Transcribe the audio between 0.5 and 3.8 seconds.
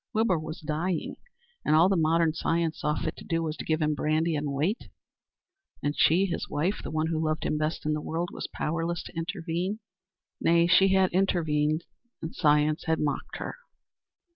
dying, and all modern science saw fit to do was to